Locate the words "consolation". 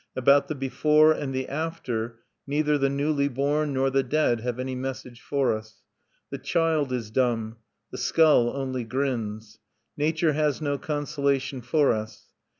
10.79-11.61